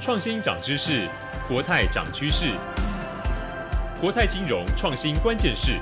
[0.00, 1.06] 创新涨知识，
[1.46, 2.54] 国泰涨趋势。
[4.00, 5.78] 国泰金融创新关键是。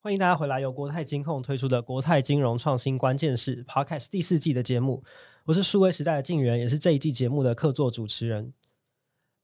[0.00, 5.02] 欢迎大家回来，由国泰金控推出的《国泰金融创新关键是》Podcast 第四季的节目。
[5.46, 8.52] 我是数位时代的敬原，也是这一季节目的客座主持人。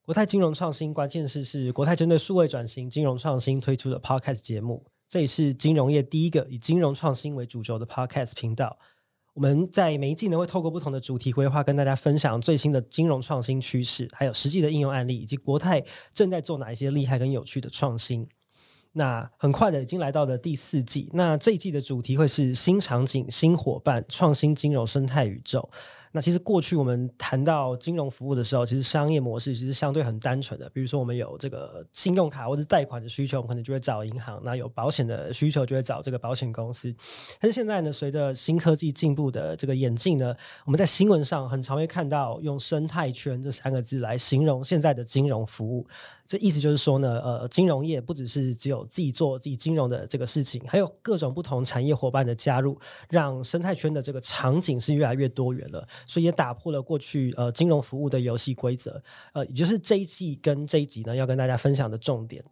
[0.03, 4.87] 国泰金融创新关键是是国泰针对数位转型、金融创新推出的 Podcast 节目。
[5.09, 8.79] 这也是金融业第一个以金融创新为主轴的 Podcast 频道。
[9.35, 18.29] 我们在每一季呢，会透过不同的主题规划，跟大家分享最新的金融创新趋势，还有实际的应用案例，以及国泰正在做哪一些厉害跟有趣的创新。
[18.93, 21.11] 那很快的，已经来到了第四季。
[21.15, 25.69] 那这一季的主题会是新场景、新伙伴、创新金融生态宇宙。
[26.17, 30.71] 那其实过去我们谈到金融服务的时候，其实商业模式其实相对很单纯的。
[30.71, 36.95] 比如说我们有这个信用卡或者贷款的需求，我们可能就会找银行；那有保险的需求，就会找这个保险公司。
[37.41, 40.33] 但是现在呢，随着新科技进步的这个演进呢，
[40.65, 45.85] 我们在新闻上很常会看到用生态圈这三个字来形容现在的金融服务。
[46.27, 52.79] 这意思就是说呢，呃，金融业不只是只有自己做自己金融的这个事情，还有各种不同产业伙伴的加入，
[53.11, 55.87] 让生态圈的这个场景是越来越多元了。
[56.07, 59.03] 所以也打破了过去呃金融服务的游戏规则，
[59.35, 62.43] 呃，也就是这一季跟这一集呢要跟大家分享的重点。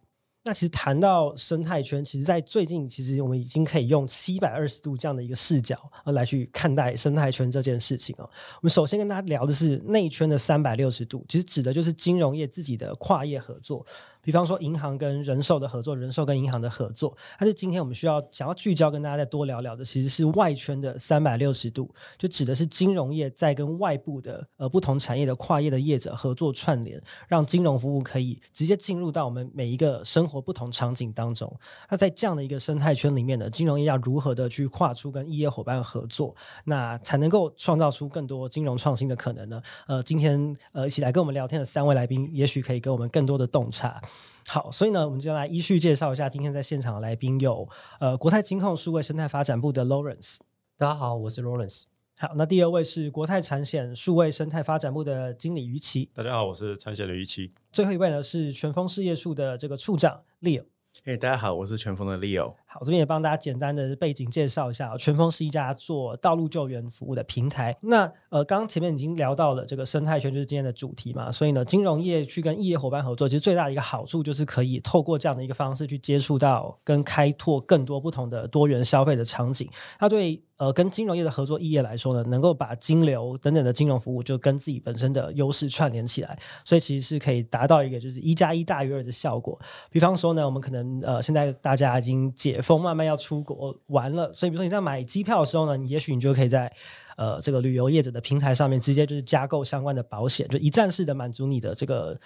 [0.45, 8.29] 那其实谈到生态圈，其实，在最近，其实我们已经可以用七百二十度这样的一个视角，呃，来去看待生态圈这件事情哦。
[8.55, 13.85] 我们首先跟大家聊的是内圈的三百六十度，其实指的就是金融业自己的跨业合作。
[14.23, 17.15] 比方说，银行跟人寿的合作，人寿跟银行的合作。
[17.37, 31.53] 但是今天我们需要想要聚焦跟大家再多聊聊的，其实是外圈的三百六十度，就指的是金融业在跟外部的呃不同产业的跨业的业者合作串联，让金融服务可以直接进入到我们每一个生活不同场景当中。
[31.89, 39.61] 那在这样的一个生态圈里面呢，金融业要如何的去跨出跟业伙伴合作，那才能够创造出更多金融创新的可能呢？
[39.85, 44.01] 呃，今天呃一起来跟我们聊天的三位来宾，也许可以给我们更多的洞察。
[44.47, 47.67] 好，所以呢，我们就来依序介绍一下今天在现场的来宾，有
[47.99, 50.39] 呃国泰金控数位生态发展部的 Lawrence。
[50.77, 51.83] 大家好，我是 Lawrence。
[52.17, 56.09] 好，那第二位是国泰产险数位生态发展部的经理于琦。
[56.13, 57.51] 大家好，我是产险的于琦。
[57.71, 60.65] 最后一位呢是全峰事业处的这个处长 Leo。
[61.05, 62.53] 哎，大家好，我是全峰的 Leo。
[62.73, 67.77] 好，这边也帮大家简单的背景介绍一下，全峰是一家做道路救援服务的平台。
[67.81, 71.31] 那呃，刚前面已经聊到了这个生态圈，就是今天的主题嘛。
[71.31, 79.69] 所以呢，金融业去跟异业伙伴合作，其实最大的一个好处就是可以透过这样的一个方式去接触到跟开拓更多不同的多元消费的场景。
[79.99, 89.59] 它对呃跟金融业的合作异业来说呢，能够把金流等等的金融服务就跟自己本身的优势串联起来，所以其实是可以达到一个就是一加一大于二的效果。
[89.91, 96.73] 比方说呢，我们可能呃现在大家已经解封，慢慢要出国玩了，所以比如说你在买机票的时候呢，你也许你就可以在
[97.17, 102.19] 呃这个旅游业者的平台上面直接就是加购相关的保险，就一站式的满足你的这个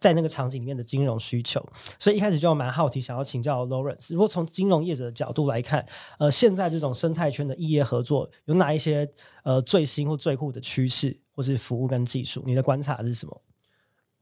[0.00, 1.64] 在那个场景里面的金融需求。
[1.98, 5.86] 所以一开始就蛮好奇，想要请教 Lawrence，如果从金融业者的角度来看，
[6.18, 9.08] 呃，现在这种生态圈的异业合作有哪一些
[9.44, 12.42] 呃最新或最酷的趋势，或是服务跟技术？
[12.46, 13.42] 你的观察是什么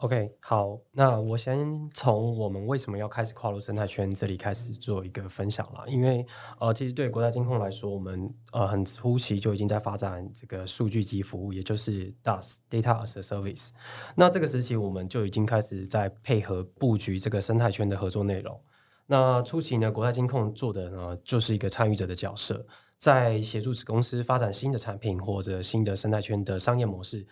[0.01, 5.85] ？OK，好，那我先从我们为什么要开始跨入生态圈这里开始做一个分享啦。
[5.87, 6.25] 因为
[6.59, 13.69] 呃，其实对国泰金控来说，我们呃很初期就已经在发展这个数据及服务，也就是 DaaS（Data as a Service）。
[14.17, 18.59] 那这个时期我们就已经开始在配合布局这个生态圈的合作内容。
[19.07, 22.65] 那初期呢，国泰金控做的呢就是一个参与者的角色，
[22.97, 27.27] 在协助子公司发展新的产品或者新的生态圈的商业模式。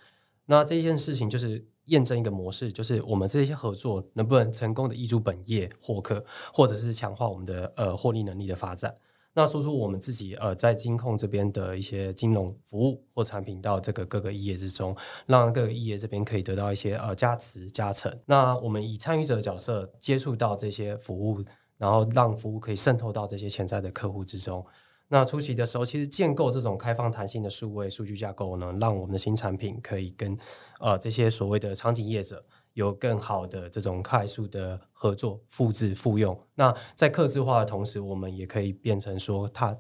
[0.47, 8.95] 那这件事情就是验证一个模式，就是我们这些合作能不能成功的挹注本业获客，或者是强化我们的呃获利能力的发展。
[9.35, 14.97] 那说出我们自己呃在金控这边的一些金融服务或产品到这个各个异业之中，
[15.27, 18.13] 让各个异业这边可以得到一些呃加持加成。
[18.27, 21.45] 那我们以参与者的角色接触到这些服务，
[21.77, 24.65] 然后让服务可以渗透到这些潜在的客户之中。
[25.11, 30.37] 那初期的时候，其实建构这种开放弹性的数位数据架构呢，让我们的新产品可以跟
[30.81, 32.43] 呃这些所谓的场景业者
[32.75, 36.39] 有更好的这种快速的合作、复制、复用。
[36.57, 39.79] 那在客制化的同时，我们也可以变成说，他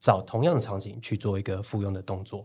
[0.00, 2.42] 找同样的场景去做一个复用的动作。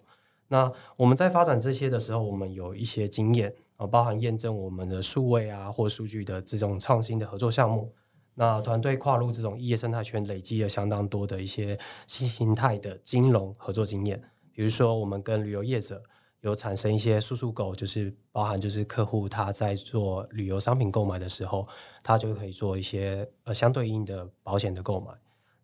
[0.50, 7.94] 那我们在发展这些的时候，我们有一些经验啊，包含验证我们的数位啊或数据的这种创新的合作项目。
[8.34, 14.22] 那团队跨入这种异业生态圈，累积了相当多的一些新形态的金融合作经验。
[14.54, 16.02] 比如说，我们跟旅游业者
[16.42, 21.66] 有产生一些速速购，就是包含就是客户他在做旅游商品购买的时候，
[22.02, 25.12] 他就可以做一些呃相对应的保险的购买。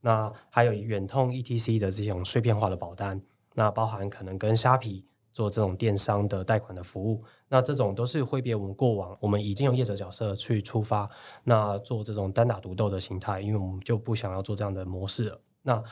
[0.02, 3.20] 那还有远通 ETC 的这种碎片化的保单，
[3.56, 7.24] 那包含可能跟虾皮做这种电商的贷款的服务。
[7.50, 11.10] 那这种都是挥别我们过往，我们已经有业者角色去出发，
[11.44, 15.40] 那做这种单打独斗的形态，因为我们就不想要做这样的模式了。
[15.64, 15.84] 那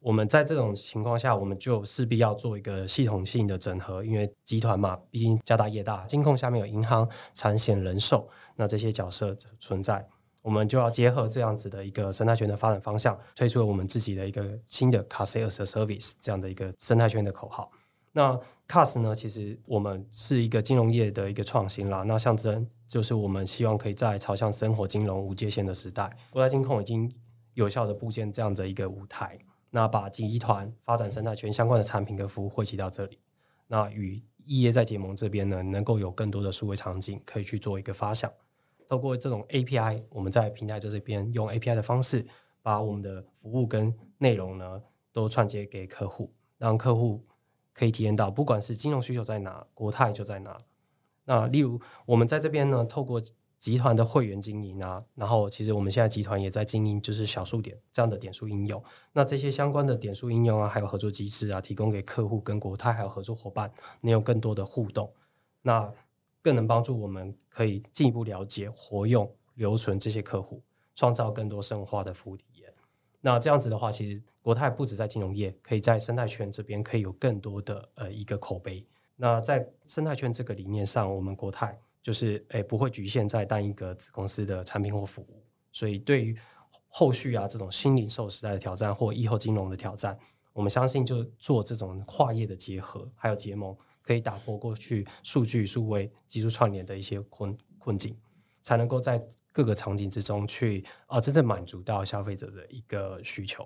[0.00, 8.26] 我们在这种情况下，我们就势必要做一个系统性的整合，因为集团嘛，毕竟家大业大，金控下面有银行、产险、人寿，
[8.56, 10.06] 那这些角色存在，
[10.42, 17.70] 我们就要结合这样子的一个生态圈的发展方向，推出了我们自己的一个新的 Card as a Service 这样的一个生态圈的口号。
[18.16, 27.12] 那 Card 呢，其实我们是一个金融业的一个创新啦，那象征就是我们希望可以在朝向生活金融无界限的时代，国家金控已经
[27.54, 29.38] 有效的布建这样的一个舞台。
[29.70, 33.18] 那把集团发展生态圈相关的产品跟服务汇集到这里，
[33.66, 38.32] 那与异业在结盟这边呢，能够有更多的数位场景可以去做一个发想。
[38.86, 42.24] 透过这种 API，我们在平台在这边用 API 的方式，
[42.62, 44.80] 把我们的服务跟内容呢
[45.12, 47.24] 都串接给客户，让客户
[47.74, 50.56] 可以体验到，不管是金融需求在哪，国泰就在哪。
[51.26, 53.20] 那例如我们在这边呢，透过
[53.58, 58.82] 集团的会员经营啊，然后其实我们现在集团也在经营，就是小数点这样的点数应用。
[59.12, 63.72] 那这些相关的点数应用啊，还有合作机制啊，提供给客户跟国泰还有合作伙伴，
[64.02, 65.10] 能有更多的互动，
[65.62, 65.90] 那
[66.42, 70.62] 更能帮助我们可以进一步了解、活用、留存这些客户，
[70.94, 72.53] 创造更多生活化的服务体验。
[73.24, 78.86] 那这样子的话，其实国泰不止在金融业，可以在生态圈这边可以有更多的呃一个口碑。
[79.16, 81.80] 那在生态圈这个理念上，我们国泰。
[82.04, 85.42] 就是诶、不会局限在单一个子公司的产品或服务，
[85.72, 86.36] 所以对于
[86.86, 90.18] 后续啊这种新零售时代的挑战或以后金融的挑战，
[90.52, 98.14] 我们相信就做这种跨业的结合，还有结盟，可以打破过去数据数位技术串联的一些困困境，
[98.64, 103.64] 才能够在各个场景之中去啊真正满足到消费者的一个需求。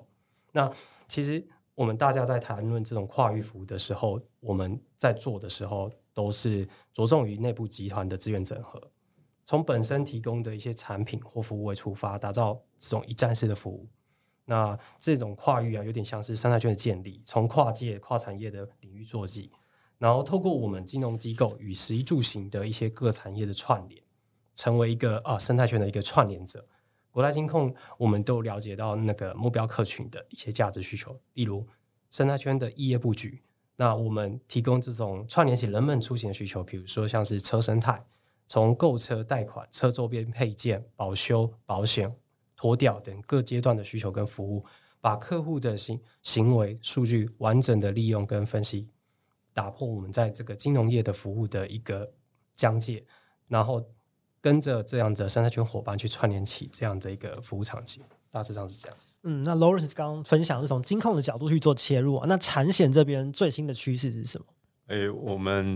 [0.53, 0.71] 那
[1.09, 1.43] 其实
[1.75, 5.91] 我们大家在谈论这种跨域服务的时候，我们在做的时候。
[6.15, 8.91] 都是着重于内部集团的资源整合，
[9.45, 13.87] 从本身提供的一些产品或服务为出发，打造这种一站式的服务。
[14.45, 19.53] 那这种跨域啊，有点像是生态圈的建立，从跨界、跨产业的领域做起，
[19.99, 24.03] 然后透过我们金融机构与食衣住行的一些各产业的串联，
[24.59, 26.67] 成为一个啊生态圈的一个串联者。
[27.13, 31.65] 国泰金控，我们都了解到那个目标客群的一些价值需求，例如
[32.11, 33.41] 生态圈的异业布局。
[33.77, 38.05] 那我们提供这种串联起人们出行的需求，比如说像是车生态，
[38.49, 42.13] 从购车、贷款、车周边配件、保修、保险、
[42.57, 44.65] 脱掉等各阶段的需求跟服务，
[45.01, 48.89] 把客户的行行为数据完整的利用跟分析，
[49.53, 52.13] 打破我们在这个金融业的服务的一个
[52.53, 53.05] 疆界，
[53.47, 53.89] 然后
[54.41, 58.97] 跟着这样的生态圈伙伴去串联起这样的一个服务场景，大致上是这样。
[59.25, 64.47] 嗯，那 Lawrence 刚刚分享是从金控的角度去做切入啊，那产险这边最新的趋势是什么？
[64.87, 65.67] 诶、欸，我们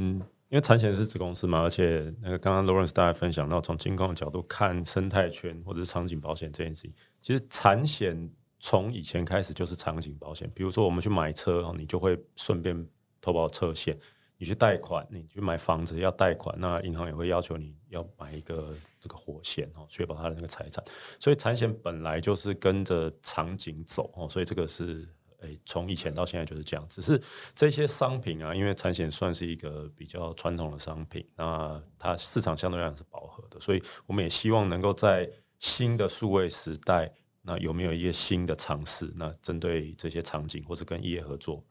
[0.48, 8.30] 因为产险是子公司嘛，而且那个刚刚 Lawrence 大家分享到，从金控的角度看生态圈或者是场景保险这件事情，其实产险
[8.60, 12.86] 从以前开始就是场景保险，比如说我们去买车，你就会顺便
[13.20, 13.98] 投保车险。
[14.42, 20.82] 你去贷款，你去买房子要贷款，那银行也会要求你要买一个这个火险哦，确保他的那个财产。
[21.20, 25.08] 所以产险本来就是跟着场景走哦，所以这个是
[25.42, 26.84] 诶，从以前到现在就是这样。
[26.88, 27.22] 只是
[27.54, 37.12] 这些商品啊，因为产险算是一个比较传统的商品，那它市场相对来讲是饱和的，所以我们也希望能够在新的数位时代，
[37.42, 39.08] 那有没有一些新的尝试？
[39.14, 41.64] 那针对这些场景，或是跟业合作。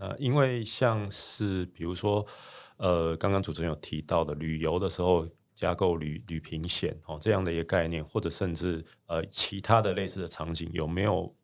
[0.00, 2.24] 那因为像是比如说，
[2.76, 11.34] 呃，刚刚主持人有提到的旅游的时候加购旅旅平险哦，这样的一个概念，或者甚至呃其他的类似的场景，有没有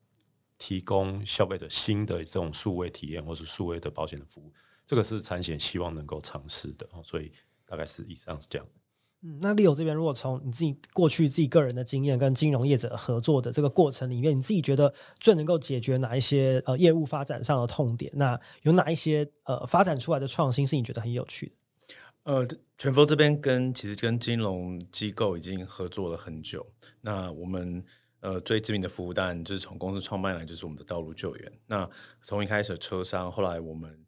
[0.56, 4.52] 提供消费者新的这种数位体验，或是数位的保险的服务？
[4.86, 7.32] 这个是产险希望能够尝试的哦，所以
[7.66, 8.66] 大概是以上是这样。
[9.26, 18.12] 嗯，那 Leo 这边，如果从你自己过去自己个人的经验跟金融业者合作的这个过程里面，你自己觉得最能够解决哪一些呃业务发展上的痛点？
[18.16, 21.52] 那有哪一些呃发展出来的创新是你觉得很有趣的？
[22.24, 26.66] 呃，全峰这边跟其实跟金融机构已经合作了很久。
[27.00, 27.82] 那我们
[28.20, 31.52] 呃最知名的服务单就是从公司创办来就是我们的道路救援。
[31.66, 31.88] 那
[32.20, 34.03] 从一开始的车商，后来我们。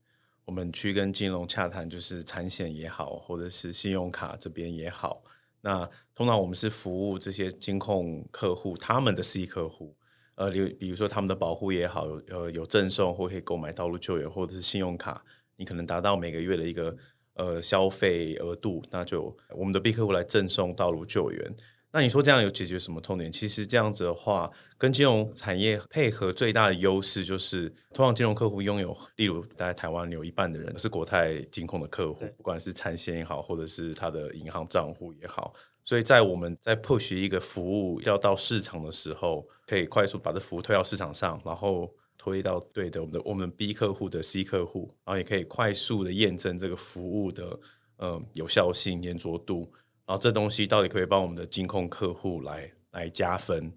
[0.46, 5.22] 我们去跟金融洽谈，就是产险也好，或者是信用卡这边也好。
[5.60, 9.96] 那通常我们是服务这些金控客户，他们的 C 客户，
[10.36, 15.24] 呃，比比如说他们的保护也好，呃，有赠送或可以购买道路救援，或者是信用卡，
[15.56, 16.96] 你可能达到每个月的一个
[17.34, 21.54] 呃消费额度，那就我们的 B 客户来赠送道路救援。
[21.96, 23.32] 那你说这样有解决什么痛点？
[23.32, 35.54] 其实这样子的话，跟金融产业配合最大的优势就是，通常金融客户拥有，例如在台湾有一半的人是国泰金控的客户，不管是产险也好，或者是他的银行账户也好。
[35.86, 47.58] 所以在我们在 push 一个服务要到市场的时候，可以快速把这服务推到市场上，然后推到对的我们的我们 B 客户的 C 客户，然后也可以快速的验证这个服务的
[47.96, 49.72] 呃有效性、黏着度，
[50.06, 53.72] 然后这东西到底可以帮我们的金控客户来来加分。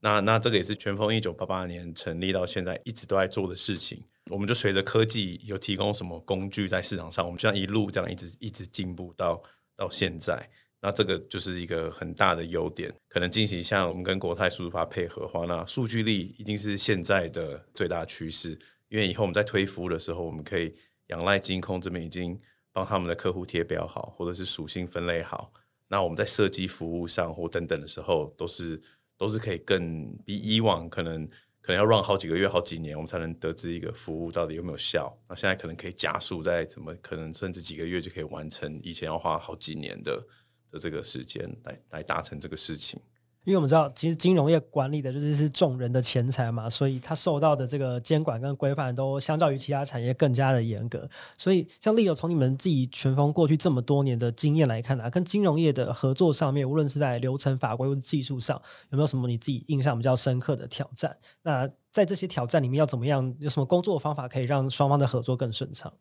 [0.00, 4.02] 那那这个也是全峰一九八八年成立到现在一直都在做的事情。
[4.30, 9.42] 我们就随着科技有提供什么工具在市场上，我们就像一路这样一直一直进步到
[9.76, 10.48] 到现在。
[10.80, 18.58] 那这个就是一个很大的优点，可能进行像我们跟国泰数字化配合的话，那数据力一定是现在的最大趋势。
[18.88, 20.74] 因为以后我们在推服务的时候，我们可以
[21.08, 22.38] 仰赖金控这边已经
[22.72, 25.52] 帮他们的客户贴标好，或者是属性分类好。
[25.88, 28.80] 那我们在设计服务上或等等的时候，都是
[29.16, 31.26] 都是可以更比以往可能
[31.60, 35.16] 可能要 run 好几个月、好几年，我们才能得知一个服务到底有没有效。
[35.28, 40.26] 那现在可能可以加速，在怎么可能甚至几个月就可以完成，以前要花好几年的。
[40.68, 43.00] 的这个时间来来达成这个事情，
[43.46, 51.08] 因为我们知道，其实金融业管理的就是是众人的钱财嘛，所以它受到的这个监管跟规范都相较于其他产业更加的严格。
[51.38, 58.60] 所以，像利友从你们自己全峰过去这么多年的经验来看啊，跟金融业的合作上面，无论是在流程法规或者技术上，
[58.90, 61.16] 有没有什么你自己印象比较深刻的挑战？
[61.42, 63.32] 那在这些挑战里面，要怎么样？
[63.38, 65.92] 有什么工作方法可以让双方的合作更顺畅？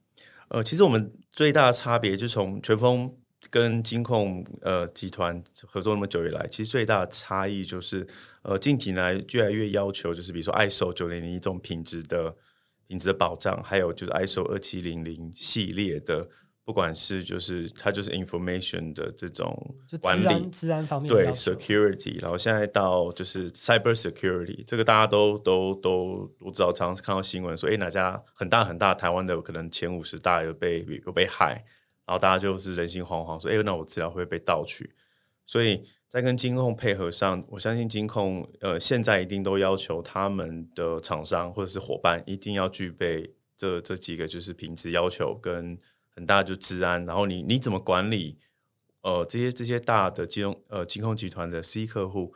[0.48, 3.14] 呃，其实我们最大的差别就从全峰。
[3.50, 8.06] 跟金控呃集团合作那么久以来，其实最大的差异就是，
[8.42, 12.36] 呃，近几年来越来越要求，就是比如说 ISO 九零零一这种品质的
[12.88, 16.28] 品质的保障，还有就是 ISO 二七零零系列的，
[16.64, 31.64] 不管是就是它就是 information 的这种管理，治安方面对 security，然后现在到就是 cyber security，这个大家都都都我知道，常常看到新闻说，哎，哪家很大很大台湾的可能前五十大有被有被害。
[32.05, 34.93] 然后大家就是人心惶惶，说：“哎，那我资料会被盗取。”
[35.47, 45.77] 所以在跟金控配合上，我相信金控呃现在一定都要求他们的厂商或者是伙伴一定要具备这这几个就是品质要求跟
[46.09, 47.05] 很大就治安。
[47.05, 48.38] 然后你你怎么管理
[49.01, 52.33] 呃这些这些大的金融呃金控集团的 C 客户，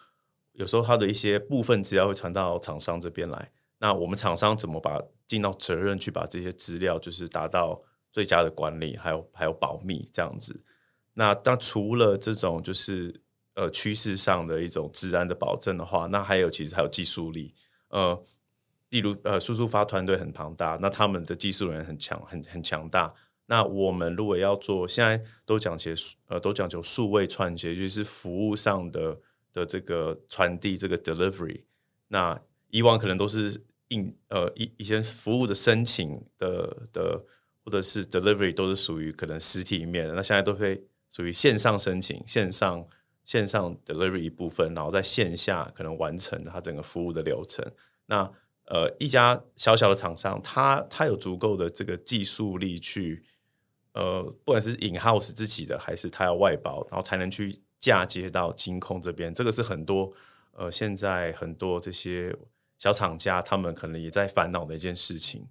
[0.54, 7.82] 有时候他的一些部分资料会传到厂商这边来，那我们厂商怎么把尽到责任去把这些资料就是达到。
[8.12, 10.60] 最佳的管理，还有还有保密这样子。
[11.14, 13.22] 那当除了这种就是
[13.54, 17.54] 呃趋势上的一种资安的保证的话，那还有其实还有技术力。
[17.90, 18.24] 呃，
[18.90, 23.14] 例如呃数数发团队很庞大，那他们的技术人很强，很很强大。
[23.48, 25.94] 那我们如果要做，现在都讲些
[26.28, 29.20] 呃都讲求数位串接，就是服务上的
[29.52, 31.64] 的这个传递，这个 delivery。
[32.08, 32.40] 那
[32.70, 37.26] 以往可能都是应呃一一些服务的申请的的。
[37.70, 42.84] 或者是 delivery 都是属于可能实体面的，那现在都会属于线上申请、线上
[43.26, 47.64] 线上 delivery 一部分，然后在线下可能完成它整个服务的流程。
[48.08, 48.28] 那
[48.66, 53.24] 呃，一家小小的厂商，它它有足够的这个技术力去，
[53.94, 59.32] 呃，不管是 in house 自己的，还是它要外包，然后才能去嫁接到金控这边。
[59.32, 60.12] 这个是很多
[60.54, 62.36] 呃，现在很多这些
[62.80, 65.48] 小厂家他们可能也在烦恼的一件事情。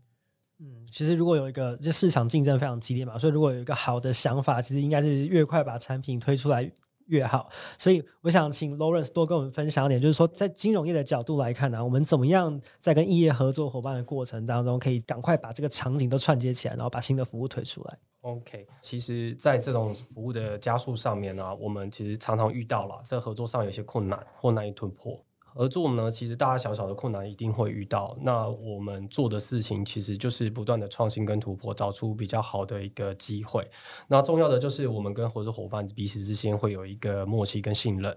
[0.61, 6.69] 嗯，其实如果有一个，这市场竞争非常激烈嘛，所以如果有一个好的想法，其实应该是越快把产品推出来
[7.07, 7.49] 越好。
[7.79, 17.99] 所以我想请 Lawrence 多跟我们分享一点，就是说在金融业的角度来看呢、我们怎么样在跟异业合作伙伴的过程当中，可以赶快把这个场景都串接起来，然后把新的服务推出来。
[18.23, 25.25] OK，其实，在这种服务的加速上面呢、我们其实常常遇到了在合作上有些困难或难以突破。
[25.59, 28.17] 合作呢，其实大大小小的困难一定会遇到。
[28.21, 33.69] 那我们做的事情其实就是不断的创新跟突破，找出比较好的一个机会。
[34.07, 38.17] 那重要的就是我们跟合作伙伴彼此之间会有一个默契跟信任。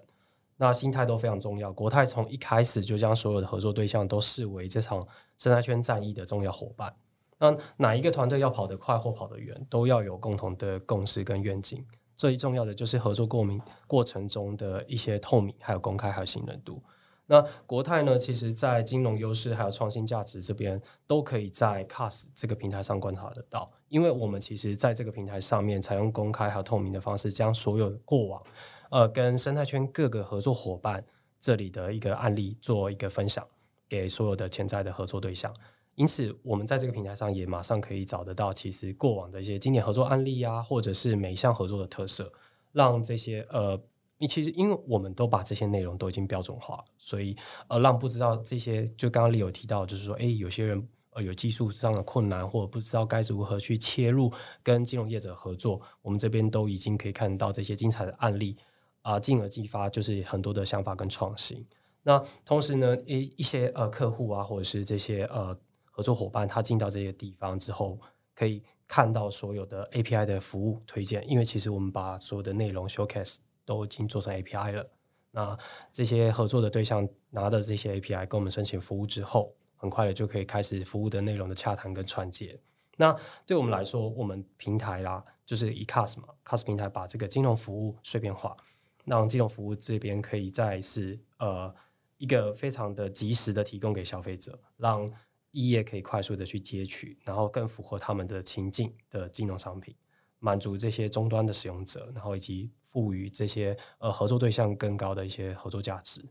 [0.57, 1.73] 那心态都非常重要。
[1.73, 5.03] 国泰从一开始就将所有的合作对象都视为这场
[5.39, 6.93] 生态圈战役的重要伙伴。
[7.39, 11.83] 那哪一个团队要跑得快或跑得远，都要有共同的共识跟愿景。
[12.15, 16.79] 最重要的就是合作过程过程中的一些透明、还有公开、还有信任度。
[17.27, 23.71] 那国泰呢，其实在金融优势还有创新价值这边，都可以在 CAS 这个平台上观察得到。
[23.87, 28.43] 因为我们其实在这个平台上面，采用公开还有透明的方式，将所有过往，
[28.89, 31.05] 呃，跟生态圈各个合作伙伴
[31.39, 33.47] 这里的一个案例做一个分享，
[33.87, 35.55] 给所有的潜在的合作对象。
[35.95, 42.33] 因此，我们在这个平台上也马上可以找得到，其实过往的一些经典合作案例啊，或者是每一项合作的特色，
[42.73, 43.81] 让这些呃。
[44.21, 47.35] 你其实因为我们都把这些内容都已经标准化，所以
[47.67, 58.55] 呃，让不知道这些，就刚刚也有提到，就是说，哎，有些人呃有技术上的困难，或者不知道该如何去切入跟金融业者合作，我们这边都已经可以看到这些精彩的案例
[59.01, 61.65] 啊，进而激发就是很多的想法跟创新。
[62.03, 67.99] 那同时呢，一一些呃客户啊，或者是这些呃合作伙伴，他进到这些地方之后，
[68.35, 73.37] 可以看到所有的 API 的服务推荐，因为其实我们把所有的内容 showcase。
[73.65, 74.89] 都已经做成 API 了。
[75.33, 75.57] 那
[75.93, 82.59] 这些合作的对象拿的这些 API 跟我们申请服务之后，很快的就可以开始服务的内容的洽谈跟串接。
[82.97, 88.57] 那对我们来说，我们平台啦，就是以 CAS 嘛，CAS 平台把这个金融服务碎片化，
[89.05, 91.73] 让金融服务这边可以再是呃
[92.17, 95.09] 一个非常的及时的提供给消费者，让
[95.51, 99.95] 异业可以快速的去接取，然后更符合他们的情境的金融商品，
[100.39, 102.69] 满足这些终端的使用者，然后以及。
[102.91, 106.21] 赋予这些呃合作对象更高的一些合作价值。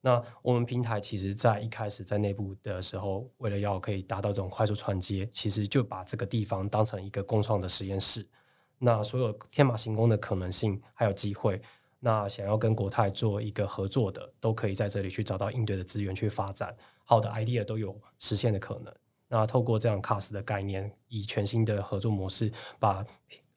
[0.00, 8.26] 那我们平台其实，在一开始在内部的时候，为了要可以达到这种快速串接，其实就把这个地方当成一个共创的实验室。
[8.78, 11.60] 那所有天马行空的可能性还有机会，
[11.98, 16.76] 那想要跟国泰做一个合作的，都可以在这里去找到应对的资源去发展。
[17.04, 18.94] 好的 idea 都有实现的可能。
[19.26, 23.04] 那透过这样 CAS 的概念，以全新的合作模式，把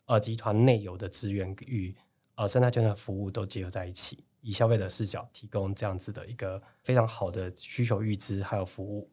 [0.05, 1.95] 呃集团内有的资源与
[2.35, 9.09] 呃，生态圈的服务都结合在一起，以消费者视角提供这样子的一个非常好的需求预知还有服务。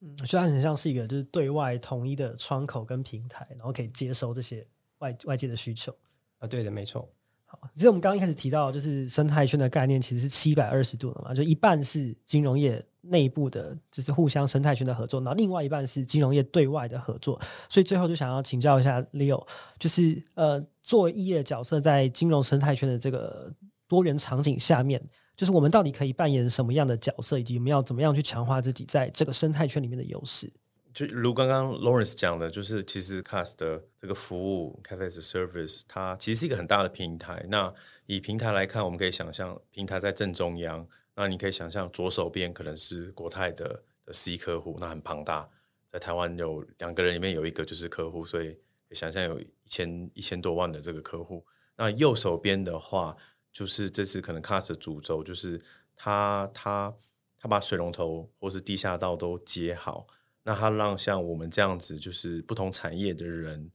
[0.00, 4.66] 嗯，虽然很像是一个就是对外统一的窗口跟平台，然后可以接收这些
[4.98, 5.94] 外外界的需求。
[6.38, 7.06] 啊，对的，没错。
[7.44, 17.40] 好，其实我们刚刚一开始提到，就是生态圈的概念其实是七百二十度的嘛，就一半是金融业内部的，就是互相生态圈的合作，然后另外一半是金融业对外的合作。
[17.68, 19.46] 所以最后就想要请教一下 Leo，
[19.78, 23.52] 就是呃，作为异业角色在金融生态圈的这个
[23.88, 25.02] 多元场景下面，
[25.36, 30.52] 就是我们到底可以扮演什么样的角色，以及我们要怎么样去强化自己在这个生态圈里面的优势？
[30.92, 37.46] 就如刚刚 Lawrence 讲的，就是其实 Cast 的这个服务 CAS as Service，它其实是一个很大的平台。
[37.48, 37.72] 那
[38.06, 40.84] 以平台来看，我们可以想象平台在正中央。
[41.20, 45.46] 那你可以想象左手边可能是国泰的的 C 客户，那很庞大。
[45.92, 48.56] 在台湾有两个人里面有一个就是客户，所以
[48.92, 51.44] 想象有一千一千多万的这个客户。
[51.76, 53.14] 那右手边的话，
[53.52, 55.60] 就是这次可能 CAS 的主轴，就是
[55.94, 56.96] 他他
[57.38, 60.06] 他把水龙头或是地下道都接好。
[60.42, 63.70] 那他让像我们这样子，就是不同产业的人，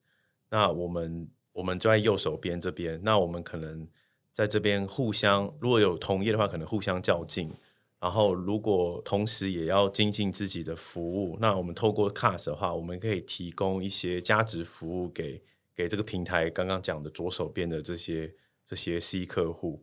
[0.50, 3.88] 那我们我们就在右手边这边，那我们可能
[4.36, 7.50] 在这边互相，如果有同业的话，可能互相较劲。
[8.02, 15.42] 然后如果同时也要精进自己的服务，那我们透过 CAS 的话，我们可以提供一些价值服务给
[15.74, 19.82] 给这个平台刚刚讲的左手边的这些这些 C 客户。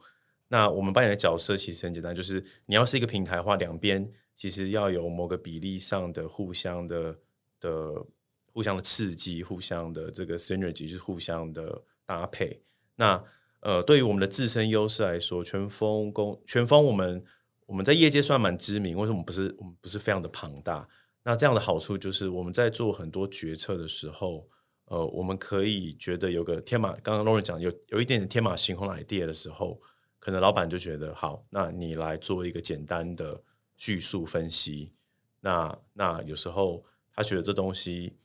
[0.49, 4.13] 那我们扮演的角色其实很简单，就是你要是一个平台的话，两边。
[4.35, 7.17] 其实要有某个比例上的互相的
[7.61, 8.05] 的
[8.53, 12.61] 互相的刺激，互相的这个 synergy 是互相的搭配。
[12.97, 13.23] 那
[13.63, 17.25] 呃，对于我们的自身优势来说，全峰公全峰我们
[17.67, 20.87] 我们在业界算蛮知名，为什么不是我们不是非常的庞大？
[21.25, 24.47] 那这样的好处就是我们在做很多决策的时候，
[24.85, 29.81] 呃，我们可以觉得有个天马，刚刚 Lauren 讲有有一点点天马行空的 idea 的时候，
[30.21, 33.43] 可能老板就觉得好，那你来做一个简单的。
[33.75, 34.93] 叙述分析，
[35.41, 38.17] 那那有时候他觉得这东西，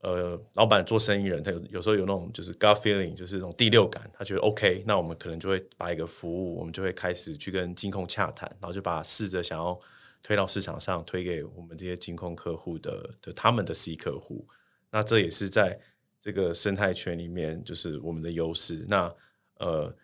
[0.00, 9.78] 呃，老板做生意人，他有有时候有那种就是 gut feeling，就是那种第六感，他觉得 OK，那我们可能就会把一个服务，我们就会开始去跟金控洽谈，然后就把试着想要
[10.22, 14.46] 推到市场上，推给我们这些金控客户的的他们的 C 客户，
[14.90, 15.78] 那这也是在
[16.20, 18.84] 这个生态圈里面，就是我们的优势。
[18.88, 19.14] 那
[19.58, 19.94] 呃。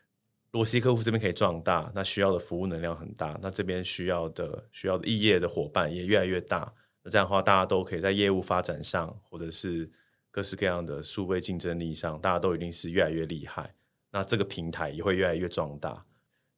[0.51, 6.73] 如果 C 客户这边可以壮大，那需要的服务能量很大，那这边需要的需要的异业的伙伴也越来越大。
[7.05, 9.91] 那这样的话，大家都可以在业务发展上，或者是
[10.31, 13.75] 各式各样的数位竞争力上，大家都一定是越来越厉害。
[14.11, 16.05] 那这个平台也会越来越壮大，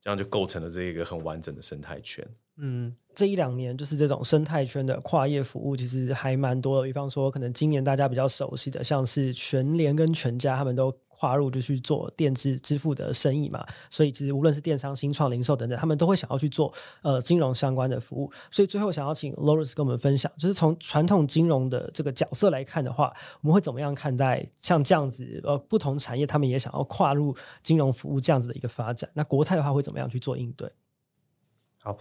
[0.00, 2.26] 这样就构成了这一个很完整的生态圈。
[2.59, 6.87] 嗯，这一两年就是这种生态圈的跨业服务，其实还蛮多的。
[6.87, 10.96] 比方说，可能今年大家比较熟悉的，像是全联跟全家，他们都。
[11.18, 18.31] 跨入就去做电子支付的生意嘛，所以其实无论是电商、新创、零售等等，他们都会想要去做呃金融相关的服务。
[18.50, 29.11] 所以最后想要请 Lawrence 跟我们分享，就是从传统金融的这个角色来看的话，我们会怎么样看待像这样子呃不同产业他们也想要跨入金融服务这样子的一个发展？
[29.14, 30.70] 那国泰的话会怎么样去做应对？
[31.79, 31.96] 好，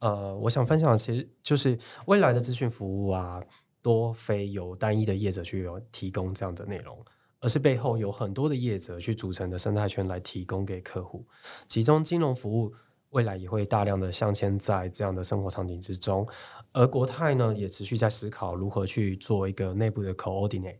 [0.00, 3.42] 呃，我想分享其实就是未来的资讯服务啊，
[3.80, 6.98] 多非由单一的业者去提供这样的内容。
[7.40, 11.24] 而是背后有很多的业者去组成的生态圈来提供给客户。
[11.66, 12.74] 其中金融服务
[13.10, 16.28] 未来也会大量的镶嵌在这样的生活场景之中，
[16.72, 20.78] 而国泰呢也持续在思考如何去做一个内部的 coordinate，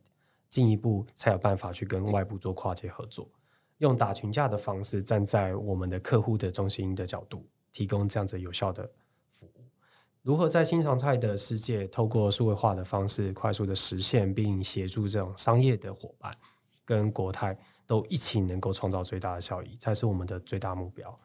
[0.51, 3.29] 进一步才有办法去跟外部做跨界合作，
[3.79, 8.90] 用打群架的方式站在我们的客户的中心的角度，提供这样子有效的。
[10.28, 16.30] 如何在新常态的世界，透过数位化的方式快速的实现，并协助这种商业的伙伴
[16.84, 21.18] 跟国泰都一起能够创造最大的效益，才是我们的最大目标。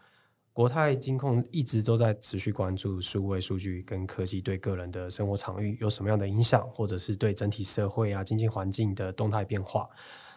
[0.54, 9.90] 国泰金控一直都在持续关注数位数据跟科技对个人的生活场域有什么样的影响，或者是对整体社会啊经济环境的动态变化。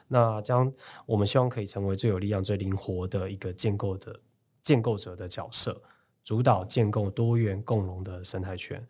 [0.08, 0.72] 那将
[1.06, 4.18] 我们希望可以成为最有力量、最灵活的一个建构的
[4.60, 5.80] 建构者的角色。
[6.26, 8.84] 主导建构多元共荣的生态圈，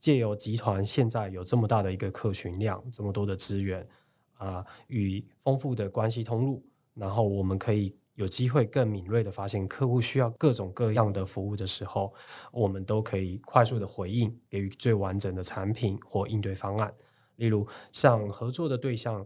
[0.00, 3.88] 借由集团现在有这么大的一个客群量，这么多的资源
[4.38, 12.12] 啊，与丰富的关系通路，然后我们可以有机会更敏锐的发现客户需要各种各样的服务的时候，
[12.50, 16.92] 我们都可以快速的回应，给予最完整的产品或应对方案。
[17.36, 19.24] 例如，像合作的对象，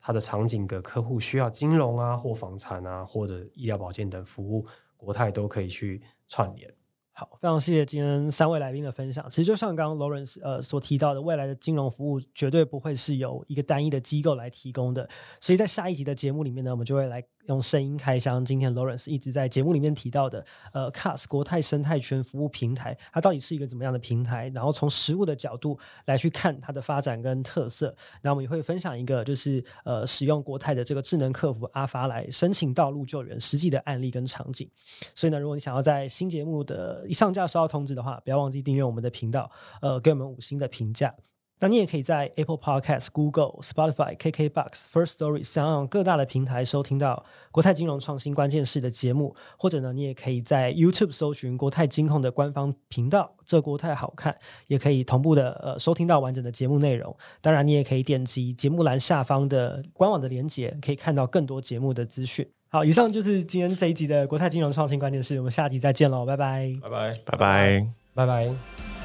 [0.00, 4.66] 他的场景的客户需要金融啊，或房产啊，或者医疗保健等服务，
[4.96, 6.74] 国泰都可以去串联。
[7.18, 9.26] 好，非常谢谢今天三位来宾的分享。
[9.30, 15.08] 其实就像刚刚 Lawrence 呃所提到的，未来的金融服务绝对不会是由一个单一的机构来提供的。
[15.40, 17.24] 所以在下一集的节目里面呢，我们就会来。
[17.46, 24.48] 用声音开箱，今天 Lawrence 一直在节目里面提到的，呃，CAS 国泰生态圈服务平台，它到底是一个怎么样的平台？
[24.54, 27.94] 然后从实物的角度来去看它的发展跟特色。
[28.22, 34.68] 那我们也会分享一个，就是呃，使用国泰的这个智能客服阿发来申请道路救援实际的案例跟场景。
[35.14, 41.14] 所以呢，如果你想要在新节目的一上架收到通知的话，不要忘记订阅我们的频道，呃，给我们五星的评价。
[41.58, 54.36] 那你也可以在 Apple Podcast、Google、Spotify、KKBox、First Story 等各大的平台收听到国泰金融创新关键事的节目，或者呢，你也可以在 YouTube 搜寻国泰金控的官方频道，这国泰好看，
[54.68, 57.16] 也可以同步的呃收听到完整的节目内容。
[57.40, 62.46] 当然，你也可以点击节目栏下方的官网的链接，可以看到更多节目的资讯。
[62.68, 68.95] 好，以上就是今天这一集的国泰金融创新关键事，我们下集再见喽，拜拜，拜拜，拜拜，拜拜。